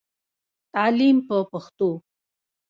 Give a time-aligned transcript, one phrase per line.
[0.75, 1.89] تعليم په پښتو.